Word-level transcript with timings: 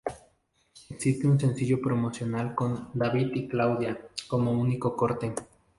Existe 0.89 1.27
un 1.27 1.39
sencillo 1.39 1.79
promocional 1.79 2.55
con 2.55 2.89
"David 2.95 3.35
y 3.35 3.47
Claudia" 3.47 4.01
como 4.27 4.51
único 4.51 4.95
corte. 4.97 5.35